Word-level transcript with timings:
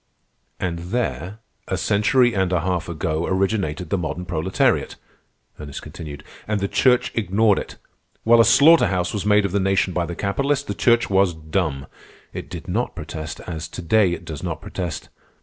"And 0.59 0.79
there, 0.89 1.41
a 1.67 1.77
century 1.77 2.33
and 2.33 2.51
a 2.51 2.61
half 2.61 2.89
ago, 2.89 3.27
originated 3.27 3.91
the 3.91 3.99
modern 3.99 4.25
proletariat," 4.25 4.95
Ernest 5.59 5.83
continued. 5.83 6.23
"And 6.47 6.59
the 6.59 6.67
Church 6.67 7.11
ignored 7.13 7.59
it. 7.59 7.75
While 8.23 8.41
a 8.41 8.43
slaughter 8.45 8.87
house 8.87 9.13
was 9.13 9.27
made 9.27 9.45
of 9.45 9.51
the 9.51 9.59
nation 9.59 9.93
by 9.93 10.07
the 10.07 10.15
capitalist, 10.15 10.65
the 10.65 10.73
Church 10.73 11.07
was 11.11 11.35
dumb. 11.35 11.85
It 12.33 12.49
did 12.49 12.67
not 12.67 12.95
protest, 12.95 13.41
as 13.41 13.67
to 13.67 13.83
day 13.83 14.11
it 14.13 14.25
does 14.25 14.41
not 14.41 14.59
protest. 14.59 15.09